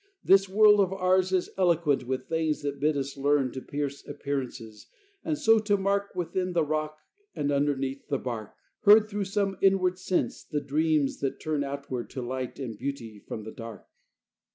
This 0.23 0.49
world 0.49 0.79
of 0.79 0.91
ours 0.91 1.31
Is 1.31 1.51
eloquent 1.59 2.07
with 2.07 2.27
things 2.27 2.63
that 2.63 2.79
bid 2.79 2.97
us 2.97 3.15
learn 3.15 3.51
To 3.51 3.61
pierce 3.61 4.03
appearances, 4.07 4.87
and 5.23 5.37
so 5.37 5.59
to 5.59 5.77
mark, 5.77 6.15
Within 6.15 6.53
the 6.53 6.63
rock 6.63 6.97
and 7.35 7.51
underneath 7.51 8.07
the 8.07 8.17
bark, 8.17 8.55
Heard 8.79 9.07
through 9.07 9.25
some 9.25 9.59
inward 9.61 9.99
sense, 9.99 10.43
the 10.43 10.59
dreams 10.59 11.19
that 11.19 11.39
turn 11.39 11.63
Outward 11.63 12.09
to 12.09 12.23
light 12.23 12.57
and 12.57 12.75
beauty 12.79 13.19
from 13.19 13.43
the 13.43 13.51
dark. 13.51 13.85